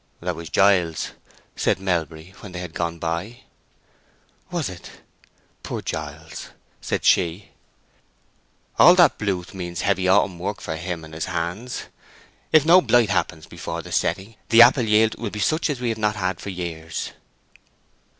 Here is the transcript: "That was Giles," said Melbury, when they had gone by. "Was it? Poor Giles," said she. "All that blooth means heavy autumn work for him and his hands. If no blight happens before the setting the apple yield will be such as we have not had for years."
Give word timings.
"That 0.19 0.35
was 0.35 0.49
Giles," 0.49 1.11
said 1.55 1.79
Melbury, 1.79 2.33
when 2.39 2.53
they 2.53 2.59
had 2.59 2.73
gone 2.73 2.97
by. 2.97 3.41
"Was 4.49 4.67
it? 4.67 4.89
Poor 5.61 5.83
Giles," 5.83 6.49
said 6.81 7.05
she. 7.05 7.51
"All 8.79 8.95
that 8.95 9.19
blooth 9.19 9.53
means 9.53 9.81
heavy 9.81 10.07
autumn 10.07 10.39
work 10.39 10.59
for 10.59 10.75
him 10.75 11.05
and 11.05 11.13
his 11.13 11.25
hands. 11.25 11.83
If 12.51 12.65
no 12.65 12.81
blight 12.81 13.11
happens 13.11 13.45
before 13.45 13.83
the 13.83 13.91
setting 13.91 14.37
the 14.49 14.63
apple 14.63 14.85
yield 14.85 15.19
will 15.19 15.29
be 15.29 15.39
such 15.39 15.69
as 15.69 15.79
we 15.79 15.89
have 15.89 15.99
not 15.99 16.15
had 16.15 16.41
for 16.41 16.49
years." 16.49 17.11